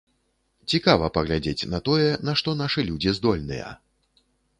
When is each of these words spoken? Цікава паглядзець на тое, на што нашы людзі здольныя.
Цікава 0.71 1.09
паглядзець 1.17 1.67
на 1.73 1.79
тое, 1.89 2.07
на 2.29 2.33
што 2.39 2.55
нашы 2.63 2.87
людзі 2.89 3.13
здольныя. 3.19 3.69